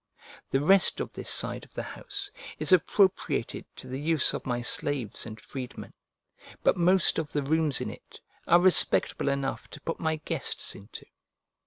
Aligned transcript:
The 0.49 0.61
rest 0.63 0.99
of 0.99 1.13
this 1.13 1.29
side 1.29 1.63
of 1.63 1.75
the 1.75 1.83
house 1.83 2.31
is 2.57 2.71
appropriated 2.73 3.65
to 3.75 3.87
the 3.87 3.99
use 4.01 4.33
of 4.33 4.47
my 4.47 4.59
slaves 4.61 5.27
and 5.27 5.39
freedmen; 5.39 5.93
but 6.63 6.75
most 6.75 7.19
of 7.19 7.31
the 7.31 7.43
rooms 7.43 7.81
in 7.81 7.91
it 7.91 8.19
are 8.47 8.59
respectable 8.59 9.29
enough 9.29 9.69
to 9.69 9.81
put 9.81 9.99
my 9.99 10.15
guests 10.15 10.73
into. 10.73 11.05